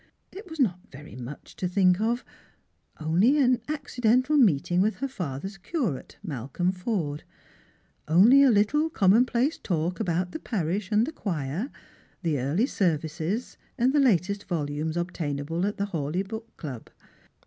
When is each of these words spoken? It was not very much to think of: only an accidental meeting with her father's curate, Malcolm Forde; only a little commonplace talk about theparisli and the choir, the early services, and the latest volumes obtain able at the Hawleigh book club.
It 0.31 0.49
was 0.49 0.59
not 0.59 0.79
very 0.91 1.15
much 1.15 1.55
to 1.57 1.67
think 1.67 1.99
of: 2.01 2.25
only 2.99 3.37
an 3.37 3.61
accidental 3.67 4.35
meeting 4.35 4.81
with 4.81 4.95
her 4.95 5.07
father's 5.07 5.59
curate, 5.59 6.17
Malcolm 6.23 6.71
Forde; 6.71 7.23
only 8.07 8.41
a 8.41 8.49
little 8.49 8.89
commonplace 8.89 9.59
talk 9.59 9.99
about 9.99 10.31
theparisli 10.31 10.91
and 10.91 11.05
the 11.05 11.11
choir, 11.11 11.69
the 12.23 12.39
early 12.39 12.65
services, 12.65 13.59
and 13.77 13.93
the 13.93 13.99
latest 13.99 14.45
volumes 14.45 14.97
obtain 14.97 15.37
able 15.37 15.67
at 15.67 15.77
the 15.77 15.85
Hawleigh 15.85 16.27
book 16.27 16.57
club. 16.57 16.89